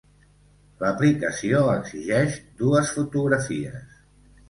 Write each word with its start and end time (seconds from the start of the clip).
L'aplicació 0.83 1.61
exigeix 1.75 2.41
dues 2.65 2.99
fotografies. 2.99 3.99